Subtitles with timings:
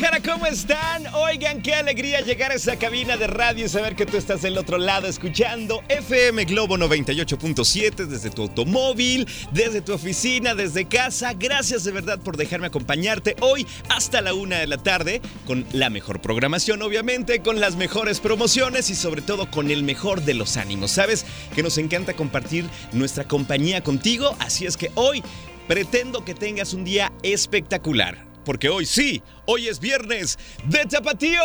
[0.00, 1.06] Guadalajara, ¿cómo están?
[1.14, 4.56] Oigan, qué alegría llegar a esa cabina de radio y saber que tú estás del
[4.56, 11.34] otro lado escuchando FM Globo 98.7 desde tu automóvil, desde tu oficina, desde casa.
[11.34, 15.90] Gracias de verdad por dejarme acompañarte hoy hasta la una de la tarde con la
[15.90, 20.56] mejor programación, obviamente, con las mejores promociones y sobre todo con el mejor de los
[20.56, 20.92] ánimos.
[20.92, 25.22] Sabes que nos encanta compartir nuestra compañía contigo, así es que hoy
[25.68, 31.42] pretendo que tengas un día espectacular porque hoy sí, hoy es viernes de tapatíos.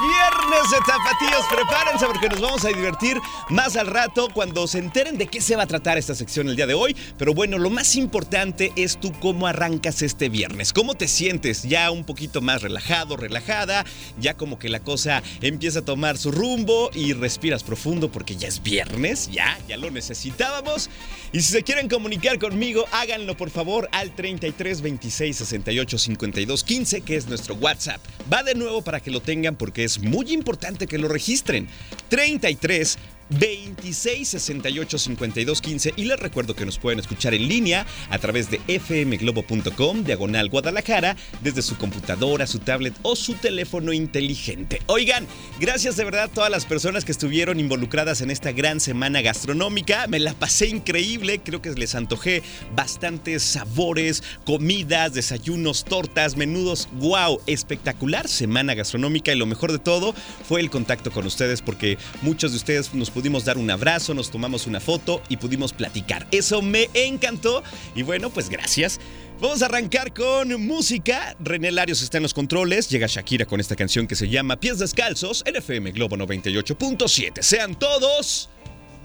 [0.00, 1.44] Viernes de tapatíos.
[1.54, 3.18] Prepárense porque nos vamos a divertir
[3.50, 6.56] más al rato cuando se enteren de qué se va a tratar esta sección el
[6.56, 6.96] día de hoy.
[7.18, 10.72] Pero bueno, lo más importante es tú cómo arrancas este viernes.
[10.72, 11.64] ¿Cómo te sientes?
[11.64, 13.84] Ya un poquito más relajado, relajada.
[14.18, 18.48] Ya como que la cosa empieza a tomar su rumbo y respiras profundo porque ya
[18.48, 19.28] es viernes.
[19.30, 20.88] Ya, ya lo necesitábamos.
[21.32, 26.77] Y si se quieren comunicar conmigo, háganlo por favor al 33 26 68 52 15,
[26.78, 28.00] que es nuestro WhatsApp.
[28.32, 31.68] Va de nuevo para que lo tengan porque es muy importante que lo registren.
[32.08, 32.96] 33
[33.30, 38.50] 26 68 52 15 y les recuerdo que nos pueden escuchar en línea a través
[38.50, 44.80] de fmglobo.com diagonal Guadalajara desde su computadora, su tablet o su teléfono inteligente.
[44.86, 45.26] Oigan,
[45.60, 50.06] gracias de verdad a todas las personas que estuvieron involucradas en esta gran semana gastronómica.
[50.06, 52.42] Me la pasé increíble, creo que les antojé
[52.74, 56.88] bastantes sabores, comidas, desayunos, tortas, menudos.
[56.94, 57.40] ¡Wow!
[57.46, 60.14] Espectacular semana gastronómica y lo mejor de todo
[60.46, 64.30] fue el contacto con ustedes porque muchos de ustedes nos pudimos dar un abrazo, nos
[64.30, 66.28] tomamos una foto y pudimos platicar.
[66.30, 67.64] Eso me encantó
[67.96, 69.00] y bueno, pues gracias.
[69.40, 71.34] Vamos a arrancar con música.
[71.40, 72.88] René Larios está en los controles.
[72.88, 77.42] Llega Shakira con esta canción que se llama Pies Descalzos en FM Globo 98.7.
[77.42, 78.50] Sean todos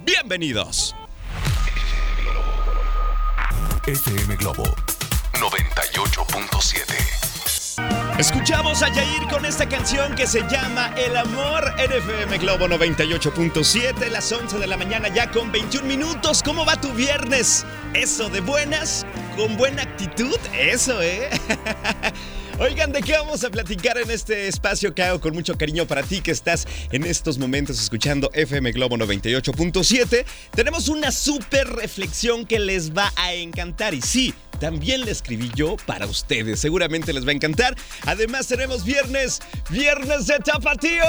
[0.05, 0.93] bienvenidos.
[3.87, 4.63] FM Globo
[5.33, 7.62] 98.7.
[8.19, 14.31] Escuchamos a Yair con esta canción que se llama El Amor FM Globo 98.7, las
[14.31, 16.43] 11 de la mañana ya con 21 minutos.
[16.43, 17.65] ¿Cómo va tu viernes?
[17.95, 19.03] ¿Eso de buenas?
[19.35, 20.37] ¿Con buena actitud?
[20.53, 21.27] Eso, ¿eh?
[22.59, 26.03] Oigan, ¿de qué vamos a platicar en este espacio que hago con mucho cariño para
[26.03, 30.23] ti que estás en estos momentos escuchando FM Globo 98.7?
[30.53, 35.75] Tenemos una súper reflexión que les va a encantar y sí, también la escribí yo
[35.85, 36.57] para ustedes.
[36.57, 37.75] Seguramente les va a encantar.
[38.05, 41.05] Además, tenemos viernes, viernes de tapatíos.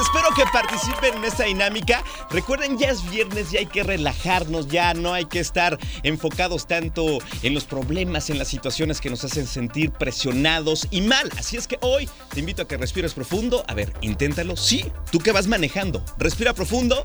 [0.00, 2.02] Espero que participen en esta dinámica.
[2.30, 7.18] Recuerden, ya es viernes y hay que relajarnos, ya no hay que estar enfocados tanto
[7.42, 11.28] en los problemas, en las situaciones que nos hacen sentir presionados y mal.
[11.36, 13.66] Así es que hoy te invito a que respires profundo.
[13.68, 14.56] A ver, inténtalo.
[14.56, 16.02] Sí, tú que vas manejando.
[16.16, 17.04] Respira profundo.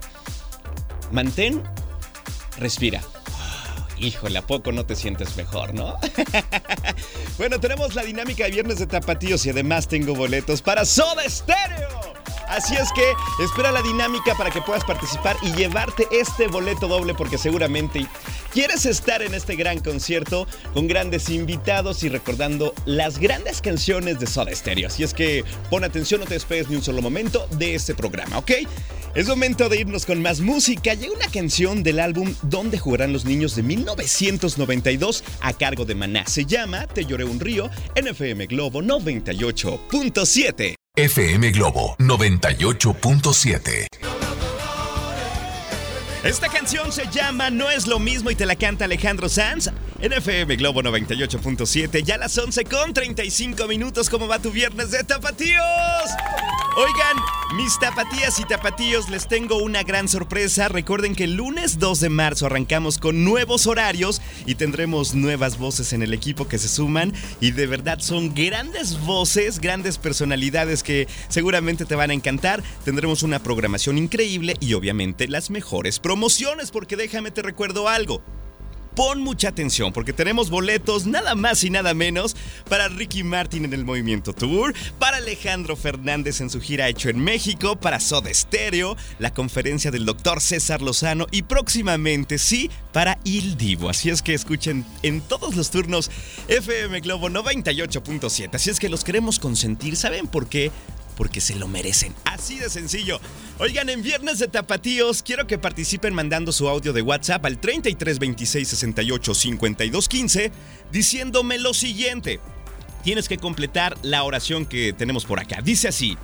[1.12, 1.62] Mantén.
[2.58, 3.02] Respira.
[4.00, 5.98] Híjole, ¿a poco no te sientes mejor, no?
[7.38, 12.18] bueno, tenemos la dinámica de viernes de tapatíos y además tengo boletos para Soda Stereo.
[12.48, 13.14] Así es que
[13.44, 18.08] espera la dinámica para que puedas participar y llevarte este boleto doble porque seguramente
[18.54, 24.28] quieres estar en este gran concierto con grandes invitados y recordando las grandes canciones de
[24.28, 24.88] Soda Stereo.
[24.88, 28.38] Así es que pon atención, no te despegues ni un solo momento de este programa,
[28.38, 28.52] ¿ok?
[29.18, 30.94] Es momento de irnos con más música.
[30.94, 36.28] Llega una canción del álbum Donde jugarán los niños de 1992 a cargo de Maná.
[36.28, 40.76] Se llama Te lloré un río en FM Globo 98.7.
[40.96, 44.07] FM Globo 98.7.
[46.28, 49.70] Esta canción se llama No es lo mismo y te la canta Alejandro Sanz
[50.02, 52.04] en FM Globo 98.7.
[52.04, 54.10] Ya las 11 con 35 minutos.
[54.10, 55.64] ¿Cómo va tu viernes de tapatíos?
[56.76, 57.18] Oigan,
[57.56, 60.68] mis tapatías y tapatíos, les tengo una gran sorpresa.
[60.68, 65.94] Recuerden que el lunes 2 de marzo arrancamos con nuevos horarios y tendremos nuevas voces
[65.94, 67.14] en el equipo que se suman.
[67.40, 72.64] Y de verdad son grandes voces, grandes personalidades que seguramente te van a encantar.
[72.86, 78.22] Tendremos una programación increíble y obviamente las mejores promociones, porque déjame te recuerdo algo
[78.98, 82.36] pon mucha atención porque tenemos boletos nada más y nada menos
[82.68, 87.20] para Ricky Martin en el Movimiento Tour, para Alejandro Fernández en su gira hecho en
[87.20, 93.56] México, para Soda Stereo, la conferencia del doctor César Lozano y próximamente, sí, para Il
[93.56, 93.88] Divo.
[93.92, 96.10] Así es que escuchen en todos los turnos
[96.48, 98.56] FM Globo 98.7.
[98.56, 99.96] Así es que los queremos consentir.
[99.96, 100.72] ¿Saben por qué?
[101.18, 102.16] Porque se lo merecen.
[102.24, 103.20] Así de sencillo.
[103.58, 108.20] Oigan, en Viernes de Tapatíos, quiero que participen mandando su audio de WhatsApp al 33
[108.20, 110.52] 26 68 52 15
[110.92, 112.40] diciéndome lo siguiente.
[113.04, 115.62] Tienes que completar la oración que tenemos por acá.
[115.62, 116.18] Dice así: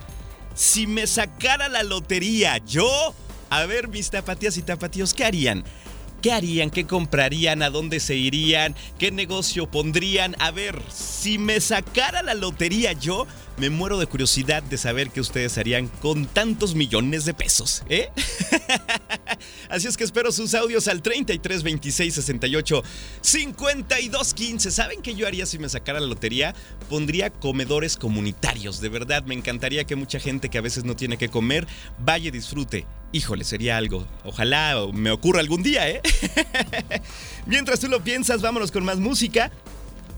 [0.54, 3.14] Si me sacara la lotería, yo.
[3.50, 5.64] A ver, mis tapatías y tapatíos, ¿qué harían?
[6.24, 6.70] ¿Qué harían?
[6.70, 7.60] ¿Qué comprarían?
[7.60, 8.74] ¿A dónde se irían?
[8.98, 10.34] ¿Qué negocio pondrían?
[10.38, 13.26] A ver, si me sacara la lotería yo,
[13.58, 18.08] me muero de curiosidad de saber qué ustedes harían con tantos millones de pesos, ¿eh?
[19.68, 22.82] Así es que espero sus audios al 33 26 68
[23.20, 24.70] 52 15.
[24.70, 26.54] ¿Saben qué yo haría si me sacara la lotería?
[26.88, 28.80] Pondría comedores comunitarios.
[28.80, 31.66] De verdad, me encantaría que mucha gente que a veces no tiene que comer
[31.98, 32.86] vaya y disfrute.
[33.14, 34.04] Híjole, sería algo.
[34.24, 36.02] Ojalá me ocurra algún día, ¿eh?
[37.46, 39.52] Mientras tú lo piensas, vámonos con más música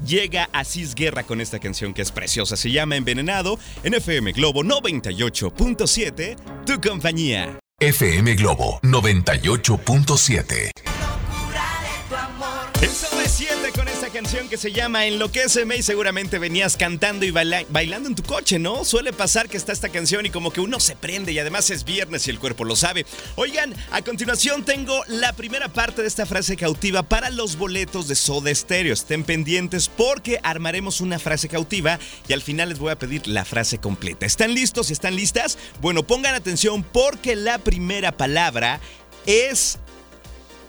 [0.05, 2.57] llega Asís Guerra con esta canción que es preciosa.
[2.57, 7.59] Se llama Envenenado en FM Globo 98.7, tu compañía.
[7.81, 10.96] FM Globo 98.7.
[12.83, 17.31] Eso me siente con esta canción que se llama Enloqueceme y seguramente venías cantando y
[17.31, 18.85] bailando en tu coche, ¿no?
[18.85, 21.85] Suele pasar que está esta canción y como que uno se prende y además es
[21.85, 23.07] viernes y el cuerpo lo sabe.
[23.37, 28.15] Oigan, a continuación tengo la primera parte de esta frase cautiva para los boletos de
[28.15, 28.93] Soda Stereo.
[28.93, 33.47] Estén pendientes porque armaremos una frase cautiva y al final les voy a pedir la
[33.47, 34.27] frase completa.
[34.27, 34.91] ¿Están listos?
[34.91, 35.57] ¿Están listas?
[35.81, 38.81] Bueno, pongan atención porque la primera palabra
[39.25, 39.79] es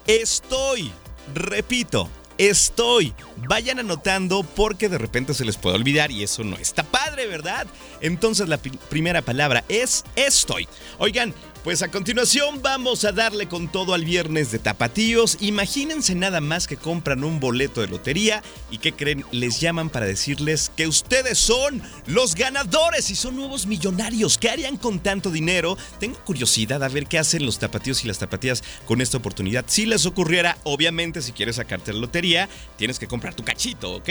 [0.07, 0.91] estoy.
[1.33, 3.13] Repito, estoy.
[3.47, 7.67] Vayan anotando porque de repente se les puede olvidar y eso no está padre, ¿verdad?
[8.01, 10.67] Entonces la primera palabra es estoy.
[10.97, 15.37] Oigan, pues a continuación vamos a darle con todo al viernes de tapatíos.
[15.41, 20.05] Imagínense nada más que compran un boleto de lotería y que creen, les llaman para
[20.05, 24.37] decirles que ustedes son los ganadores y son nuevos millonarios.
[24.37, 25.77] ¿Qué harían con tanto dinero?
[25.99, 29.65] Tengo curiosidad a ver qué hacen los tapatíos y las tapatías con esta oportunidad.
[29.67, 34.09] Si les ocurriera, obviamente si quieres sacarte la lotería, tienes que comprar tu cachito, ¿ok?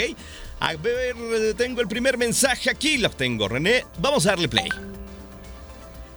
[0.61, 3.85] A ver, tengo el primer mensaje aquí, lo tengo, René.
[3.99, 4.69] Vamos a darle play.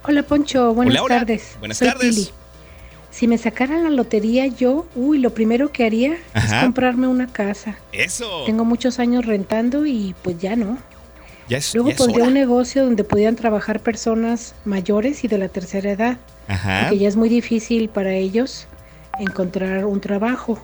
[0.02, 1.56] Hola Poncho, buenas tardes.
[1.58, 2.32] Buenas tardes.
[3.10, 7.76] Si me sacaran la lotería yo, uy, lo primero que haría es comprarme una casa.
[7.92, 8.44] Eso.
[8.46, 10.78] Tengo muchos años rentando y pues ya no.
[11.48, 15.90] Ya es, Luego pondría un negocio donde pudieran trabajar personas mayores y de la tercera
[15.90, 16.18] edad.
[16.48, 16.82] Ajá.
[16.82, 18.68] Porque ya es muy difícil para ellos
[19.18, 20.62] encontrar un trabajo.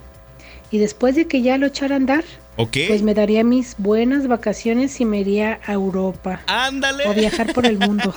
[0.70, 2.24] Y después de que ya lo echara a andar,
[2.56, 6.42] pues me daría mis buenas vacaciones y me iría a Europa.
[6.46, 7.06] Ándale.
[7.06, 8.14] O viajar por el mundo.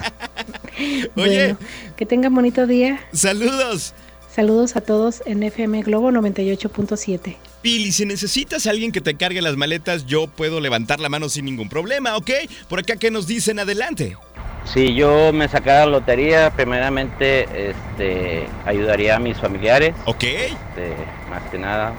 [1.16, 1.58] Oye.
[1.98, 3.00] que tengan bonito día.
[3.12, 3.94] Saludos.
[4.34, 7.36] Saludos a todos en FM Globo 98.7.
[7.62, 11.28] Pili, si necesitas a alguien que te cargue las maletas, yo puedo levantar la mano
[11.28, 12.32] sin ningún problema, ¿ok?
[12.70, 13.60] Por acá, ¿qué nos dicen?
[13.60, 14.16] Adelante.
[14.66, 19.96] Si yo me sacara la lotería, primeramente este, ayudaría a mis familiares.
[20.06, 20.24] Ok.
[20.24, 20.96] Este,
[21.30, 21.94] más que nada,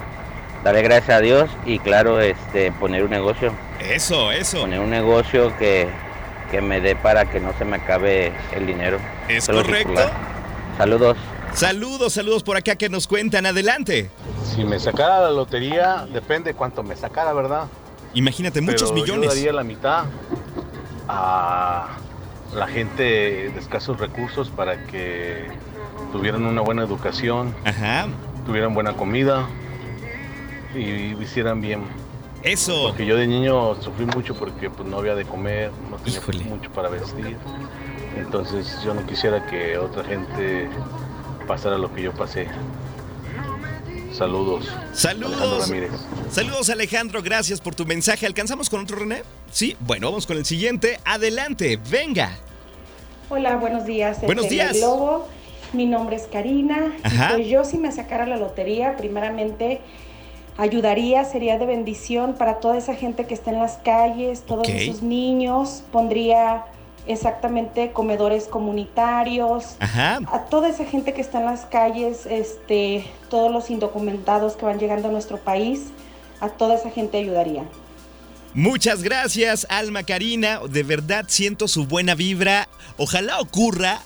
[0.63, 3.53] daré gracias a Dios y claro, este, poner un negocio.
[3.79, 4.61] Eso, eso.
[4.61, 5.87] Poner un negocio que,
[6.49, 8.99] que me dé para que no se me acabe el dinero.
[9.27, 10.01] Es correcto.
[10.77, 11.17] Saludos.
[11.53, 13.45] Saludos, saludos por acá que nos cuentan.
[13.45, 14.09] Adelante.
[14.55, 17.67] Si me sacara la lotería, depende cuánto me sacara, ¿verdad?
[18.13, 19.29] Imagínate, muchos millones.
[19.29, 20.05] Yo daría la mitad
[21.07, 21.87] a
[22.53, 25.47] la gente de escasos recursos para que
[26.11, 28.07] tuvieran una buena educación, Ajá.
[28.45, 29.47] tuvieran buena comida,
[30.75, 31.83] y hicieran bien.
[32.43, 32.87] Eso.
[32.87, 36.71] Porque yo de niño sufrí mucho porque pues, no había de comer, no tenía mucho
[36.71, 37.37] para vestir.
[38.17, 40.67] Entonces yo no quisiera que otra gente
[41.47, 42.47] pasara lo que yo pasé.
[44.11, 44.67] Saludos.
[44.93, 45.71] Saludos.
[45.71, 45.97] Alejandro
[46.29, 48.25] Saludos Alejandro, gracias por tu mensaje.
[48.25, 49.23] ¿Alcanzamos con otro René?
[49.51, 50.99] Sí, bueno, vamos con el siguiente.
[51.05, 52.37] Adelante, venga.
[53.29, 54.19] Hola, buenos días.
[54.21, 54.77] Buenos días.
[54.77, 55.27] Globo.
[55.73, 56.91] Mi nombre es Karina.
[57.29, 59.79] Pues yo si me sacara la lotería, primeramente
[60.61, 65.01] ayudaría, sería de bendición para toda esa gente que está en las calles, todos esos
[65.01, 65.83] niños.
[65.91, 66.65] Pondría
[67.07, 73.71] exactamente comedores comunitarios, a toda esa gente que está en las calles, este, todos los
[73.71, 75.87] indocumentados que van llegando a nuestro país,
[76.39, 77.63] a toda esa gente ayudaría.
[78.53, 80.59] Muchas gracias, Alma Karina.
[80.69, 82.67] De verdad siento su buena vibra.
[82.97, 84.01] Ojalá ocurra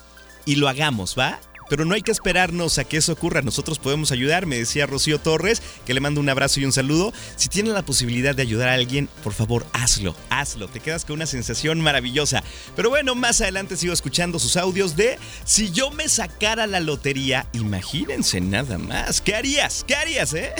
[0.45, 1.39] y lo hagamos, ¿va?
[1.69, 3.41] Pero no hay que esperarnos a que eso ocurra.
[3.41, 7.13] Nosotros podemos ayudar, me decía Rocío Torres, que le mando un abrazo y un saludo.
[7.35, 10.67] Si tienes la posibilidad de ayudar a alguien, por favor, hazlo, hazlo.
[10.67, 12.43] Te quedas con una sensación maravillosa.
[12.75, 17.47] Pero bueno, más adelante sigo escuchando sus audios de si yo me sacara la lotería,
[17.53, 19.21] imagínense nada más.
[19.21, 19.83] ¿Qué harías?
[19.87, 20.53] ¿Qué harías, eh?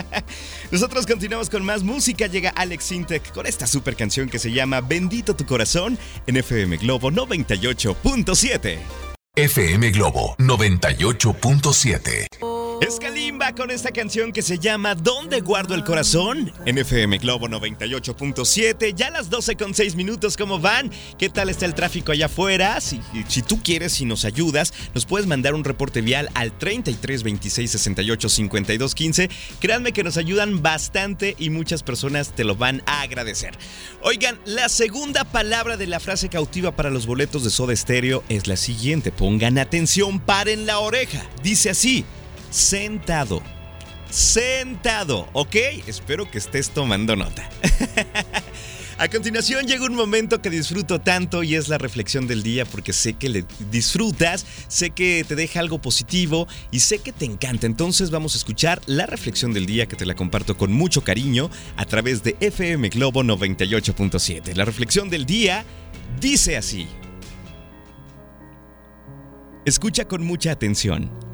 [0.70, 2.26] Nosotros continuamos con más música.
[2.26, 6.76] Llega Alex Sintek con esta super canción que se llama Bendito tu corazón en FM
[6.78, 9.07] Globo 98.7.
[9.38, 12.57] FM Globo 98.7.
[12.80, 16.52] Es Kalimba con esta canción que se llama ¿Dónde guardo el corazón?
[16.64, 18.94] En FM Globo 98.7.
[18.94, 20.90] Ya las 12 con 6 minutos, ¿cómo van?
[21.18, 22.80] ¿Qué tal está el tráfico allá afuera?
[22.80, 23.00] Si,
[23.42, 28.28] tú quieres y nos ayudas, nos puedes mandar un reporte vial al 33 26 68
[28.28, 29.30] 52 15.
[29.58, 33.58] Créanme que nos ayudan bastante y muchas personas te lo van a agradecer.
[34.02, 38.46] Oigan, la segunda palabra de la frase cautiva para los boletos de Soda Stereo es
[38.46, 39.10] la siguiente.
[39.10, 41.26] Pongan atención, paren la oreja.
[41.42, 42.04] Dice así
[42.50, 43.42] sentado.
[44.10, 45.56] Sentado, ¿ok?
[45.86, 47.48] Espero que estés tomando nota.
[48.98, 52.92] A continuación llega un momento que disfruto tanto y es la reflexión del día porque
[52.92, 57.66] sé que le disfrutas, sé que te deja algo positivo y sé que te encanta.
[57.66, 61.48] Entonces vamos a escuchar la reflexión del día que te la comparto con mucho cariño
[61.76, 64.56] a través de FM Globo 98.7.
[64.56, 65.64] La reflexión del día
[66.20, 66.88] dice así.
[69.64, 71.27] Escucha con mucha atención.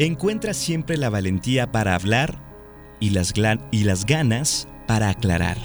[0.00, 2.40] Encuentra siempre la valentía para hablar
[3.00, 3.34] y las,
[3.72, 5.58] y las ganas para aclarar.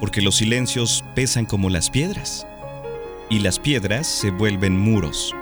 [0.00, 2.46] Porque los silencios pesan como las piedras.
[3.28, 5.34] Y las piedras se vuelven muros.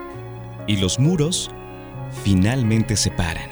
[0.66, 1.52] Y los muros
[2.24, 3.48] finalmente se paran.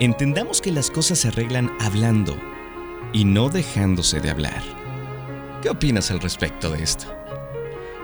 [0.00, 2.38] Entendamos que las cosas se arreglan hablando
[3.12, 4.62] y no dejándose de hablar.
[5.60, 7.14] ¿Qué opinas al respecto de esto?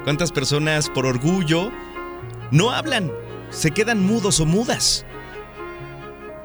[0.05, 1.71] ¿Cuántas personas por orgullo
[2.51, 3.11] no hablan?
[3.49, 5.07] Se quedan mudos o mudas.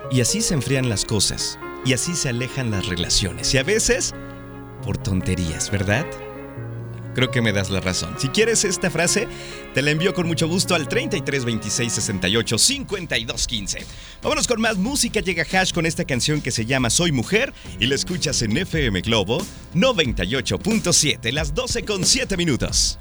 [0.09, 4.13] Y así se enfrían las cosas, y así se alejan las relaciones, y a veces
[4.83, 6.05] por tonterías, ¿verdad?
[7.13, 8.15] Creo que me das la razón.
[8.19, 9.27] Si quieres esta frase,
[9.73, 13.85] te la envío con mucho gusto al 33 26 68 52 15.
[14.21, 15.19] Vámonos con más música.
[15.19, 19.01] Llega Hash con esta canción que se llama Soy Mujer y la escuchas en FM
[19.01, 19.39] Globo
[19.73, 22.99] 98.7, las 12 con 7 minutos.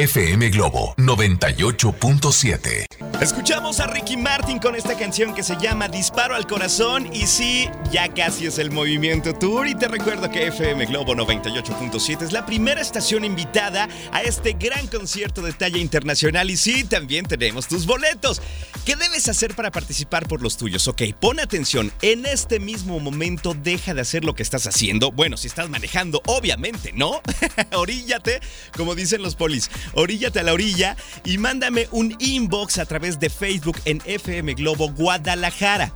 [0.00, 2.86] FM Globo 98.7.
[3.20, 7.68] Escuchamos a Ricky Martin con esta canción que se llama Disparo al Corazón y sí,
[7.92, 12.46] ya casi es el movimiento tour y te recuerdo que FM Globo 98.7 es la
[12.46, 17.84] primera estación invitada a este gran concierto de talla internacional y sí, también tenemos tus
[17.84, 18.40] boletos.
[18.86, 20.88] ¿Qué debes hacer para participar por los tuyos?
[20.88, 25.12] Ok, pon atención, en este mismo momento deja de hacer lo que estás haciendo.
[25.12, 27.20] Bueno, si estás manejando, obviamente, ¿no?
[27.74, 28.40] Oríllate,
[28.74, 33.30] como dicen los polis oríllate a la orilla y mándame un inbox a través de
[33.30, 35.92] Facebook en FM Globo Guadalajara.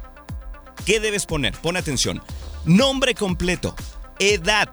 [0.84, 1.54] ¿Qué debes poner?
[1.54, 2.22] Pon atención.
[2.64, 3.74] Nombre completo,
[4.18, 4.68] edad,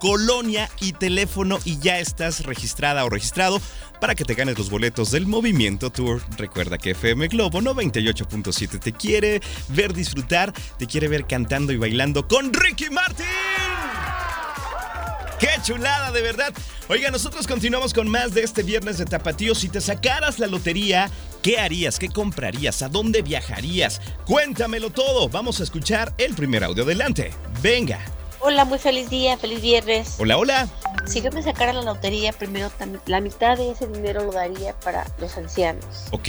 [0.00, 3.60] colonia y teléfono y ya estás registrada o registrado
[4.00, 6.22] para que te ganes los boletos del Movimiento Tour.
[6.36, 12.26] Recuerda que FM Globo 98.7 te quiere ver disfrutar, te quiere ver cantando y bailando
[12.26, 13.91] con Ricky Martin.
[15.42, 16.54] ¡Qué chulada, de verdad!
[16.88, 19.56] Oiga, nosotros continuamos con más de este viernes de Tapatío.
[19.56, 21.10] Si te sacaras la lotería,
[21.42, 21.98] ¿qué harías?
[21.98, 22.80] ¿Qué comprarías?
[22.82, 24.00] ¿A dónde viajarías?
[24.24, 25.28] Cuéntamelo todo.
[25.28, 26.84] Vamos a escuchar el primer audio.
[26.84, 27.32] Adelante.
[27.60, 27.98] Venga.
[28.38, 30.14] Hola, muy feliz día, feliz viernes.
[30.20, 30.68] Hola, hola.
[31.06, 32.70] Si yo me sacara la lotería, primero
[33.06, 35.84] la mitad de ese dinero lo daría para los ancianos.
[36.12, 36.28] Ok.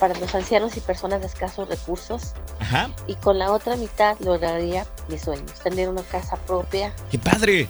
[0.00, 2.32] Para los ancianos y personas de escasos recursos.
[2.58, 2.90] Ajá.
[3.06, 6.92] Y con la otra mitad lograría mis sueños, tener una casa propia.
[7.08, 7.68] ¡Qué padre!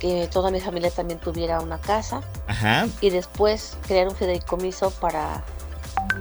[0.00, 2.22] Que toda mi familia también tuviera una casa.
[2.48, 2.88] Ajá.
[3.00, 5.44] Y después crear un fideicomiso para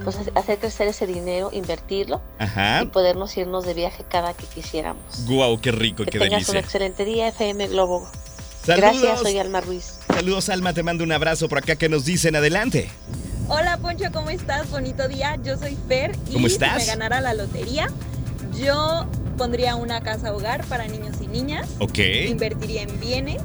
[0.03, 2.83] pues, hacer crecer ese dinero, invertirlo Ajá.
[2.83, 5.25] y podernos irnos de viaje cada que quisiéramos.
[5.25, 6.51] Guau, qué rico, que qué tengas delicia.
[6.51, 8.07] un excelente día, FM Globo.
[8.65, 9.01] Saludos.
[9.01, 9.99] Gracias, soy Alma Ruiz.
[10.13, 12.89] Saludos, Alma, te mando un abrazo por acá que nos dicen adelante.
[13.47, 14.69] Hola, Poncho, ¿cómo estás?
[14.69, 15.37] Bonito día.
[15.43, 16.73] Yo soy Fer y ¿Cómo estás?
[16.73, 17.87] si me ganara la lotería,
[18.53, 19.07] yo
[19.37, 21.69] pondría una casa hogar para niños niñas.
[21.79, 21.99] Ok.
[22.27, 23.41] Invertiría en bienes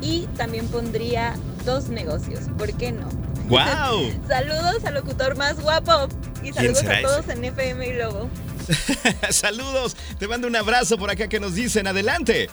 [0.00, 2.44] y también pondría dos negocios.
[2.56, 3.08] ¿Por qué no?
[3.48, 4.10] ¡Guau!
[4.28, 6.08] saludos al locutor más guapo
[6.42, 8.30] y saludos a todos en FM Globo.
[9.30, 12.48] Saludos, te mando un abrazo por acá que nos dicen adelante.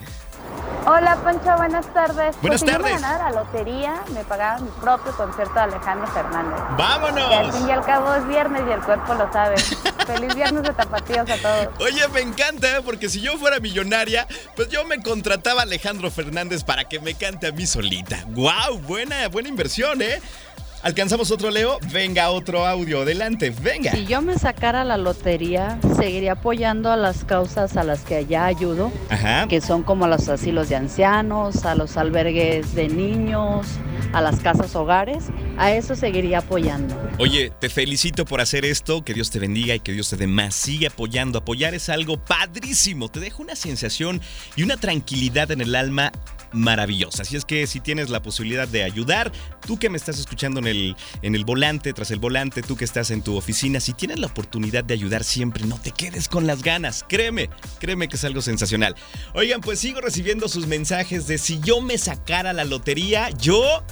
[0.85, 2.35] Hola, Pancho, buenas tardes.
[2.41, 2.87] Buenas pues, tardes.
[2.87, 6.59] Si yo me ganara la lotería, me pagaba mi propio concierto de Alejandro Fernández.
[6.77, 7.29] ¡Vámonos!
[7.29, 9.55] Que al fin y al cabo es viernes y el cuerpo lo sabe.
[10.05, 11.67] Feliz viernes de tapatíos a todos.
[11.79, 16.65] Oye, me encanta, porque si yo fuera millonaria, pues yo me contrataba a Alejandro Fernández
[16.65, 18.21] para que me cante a mí solita.
[18.27, 18.79] ¡Guau!
[18.79, 20.21] buena, buena inversión, ¿eh?
[20.83, 21.79] ¿Alcanzamos otro Leo?
[21.93, 23.03] Venga, otro audio.
[23.03, 23.91] Adelante, venga.
[23.91, 28.45] Si yo me sacara la lotería, seguiría apoyando a las causas a las que allá
[28.45, 29.47] ayudo, Ajá.
[29.47, 33.65] que son como a los asilos de ancianos, a los albergues de niños,
[34.11, 35.27] a las casas hogares.
[35.57, 36.99] A eso seguiría apoyando.
[37.17, 40.27] Oye, te felicito por hacer esto, que Dios te bendiga y que Dios te dé
[40.27, 40.53] más.
[40.53, 44.19] Sigue apoyando, apoyar es algo padrísimo, te deja una sensación
[44.57, 46.11] y una tranquilidad en el alma
[46.53, 47.23] maravillosa.
[47.23, 49.31] Así es que si tienes la posibilidad de ayudar,
[49.65, 52.85] tú que me estás escuchando en el, en el volante, tras el volante, tú que
[52.85, 56.47] estás en tu oficina, si tienes la oportunidad de ayudar siempre, no te quedes con
[56.47, 57.05] las ganas.
[57.07, 58.95] Créeme, créeme que es algo sensacional.
[59.33, 63.83] Oigan, pues sigo recibiendo sus mensajes de si yo me sacara la lotería, yo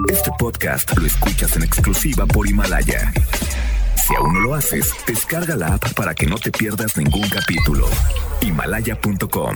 [0.08, 3.12] Este podcast lo escuchas en exclusiva por Himalaya.
[4.06, 7.88] Si aún no lo haces, descarga la app para que no te pierdas ningún capítulo.
[8.40, 9.50] Himalaya.com